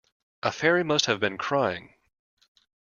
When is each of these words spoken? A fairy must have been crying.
A 0.41 0.51
fairy 0.51 0.81
must 0.83 1.05
have 1.05 1.19
been 1.19 1.37
crying. 1.37 1.93